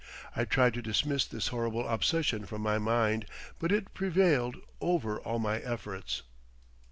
I 0.35 0.45
tried 0.45 0.73
to 0.73 0.81
dismiss 0.81 1.27
this 1.27 1.49
horrible 1.49 1.87
obsession 1.87 2.47
from 2.47 2.63
my 2.63 2.79
mind, 2.79 3.27
but 3.59 3.71
it 3.71 3.93
prevailed 3.93 4.55
over 4.81 5.19
all 5.19 5.37
my 5.37 5.59
efforts. 5.59 6.23